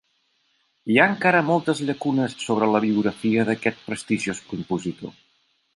[0.93, 5.19] Hi ha encara moltes llacunes sobre la biografia d'aquest prestigiós compositor.